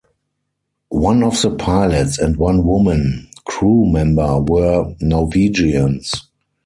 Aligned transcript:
One 0.89 1.21
of 1.21 1.39
the 1.43 1.51
pilots 1.55 2.17
and 2.17 2.35
one 2.35 2.65
woman 2.65 3.27
crew 3.45 3.85
member 3.85 4.41
were 4.41 4.95
Norwegians. 4.99 6.11